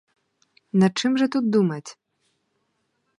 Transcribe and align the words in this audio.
Над 0.71 0.95
чим 0.97 1.17
же 1.17 1.27
тут 1.27 1.49
думать? 1.51 1.97